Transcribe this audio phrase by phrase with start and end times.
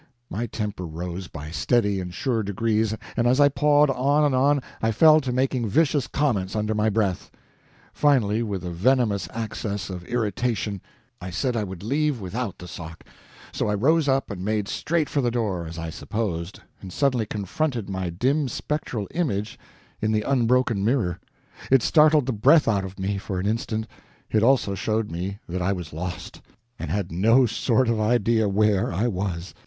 [0.31, 4.59] My temper rose, by steady and sure degrees, and as I pawed on and on,
[4.81, 7.29] I fell to making vicious comments under my breath.
[7.93, 10.81] Finally, with a venomous access of irritation,
[11.21, 13.03] I said I would leave without the sock;
[13.51, 17.27] so I rose up and made straight for the door as I supposed and suddenly
[17.27, 19.59] confronted my dim spectral image
[20.01, 21.19] in the unbroken mirror.
[21.69, 23.85] It startled the breath out of me, for an instant;
[24.31, 26.41] it also showed me that I was lost,
[26.79, 29.53] and had no sort of idea where I was.